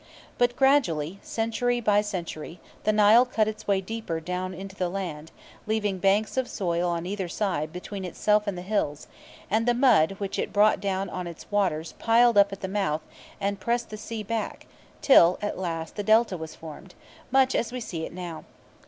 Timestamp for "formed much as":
16.55-17.71